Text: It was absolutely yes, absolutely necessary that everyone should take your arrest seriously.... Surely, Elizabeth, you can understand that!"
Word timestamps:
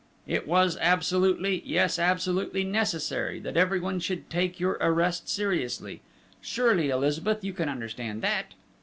It 0.25 0.47
was 0.47 0.79
absolutely 0.81 1.61
yes, 1.63 1.99
absolutely 1.99 2.63
necessary 2.63 3.39
that 3.41 3.55
everyone 3.55 3.99
should 3.99 4.31
take 4.31 4.59
your 4.59 4.79
arrest 4.81 5.29
seriously.... 5.29 6.01
Surely, 6.41 6.89
Elizabeth, 6.89 7.43
you 7.43 7.53
can 7.53 7.69
understand 7.69 8.23
that!" 8.23 8.55